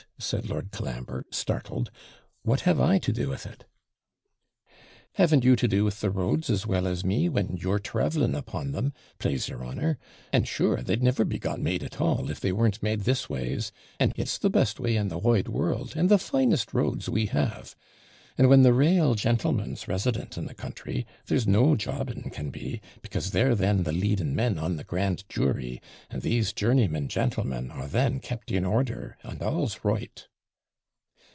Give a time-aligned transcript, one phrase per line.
[0.17, 1.89] said Lord Colambre, startled.
[2.43, 3.65] 'What have I to do with it?'
[5.13, 8.71] 'Haven't you to do with the roads as well as me, when you're travelling upon
[8.71, 9.97] them, plase your honour?
[10.31, 13.71] And sure, they'd never be got made at all, if they weren't made this ways;
[13.99, 17.75] and it's the best way in the wide world, and the finest roads we have.
[18.37, 23.31] And when the RAEL jantlemen's resident in the country, there's no jobbing can be, because
[23.31, 28.19] they're then the leading men on the grand jury; and these journeymen jantlemen are then
[28.21, 30.27] kept in order, and all's right.'